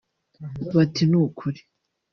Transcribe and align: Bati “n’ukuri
Bati 0.75 1.03
“n’ukuri 1.11 1.59